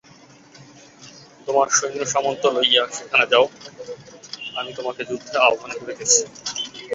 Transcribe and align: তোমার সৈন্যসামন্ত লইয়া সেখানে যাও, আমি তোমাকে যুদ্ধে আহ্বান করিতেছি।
তোমার 1.47 1.67
সৈন্যসামন্ত 1.71 2.43
লইয়া 2.55 2.83
সেখানে 2.97 3.25
যাও, 3.31 3.45
আমি 4.55 4.71
তোমাকে 4.77 5.01
যুদ্ধে 5.09 5.35
আহ্বান 5.39 5.71
করিতেছি। 5.79 6.21